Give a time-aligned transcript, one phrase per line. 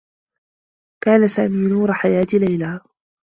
[1.03, 2.79] كان سامي نور حياة ليلى.